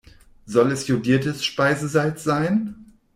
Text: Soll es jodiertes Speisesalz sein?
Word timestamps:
Soll 0.47 0.71
es 0.71 0.87
jodiertes 0.87 1.45
Speisesalz 1.45 2.23
sein? 2.23 2.87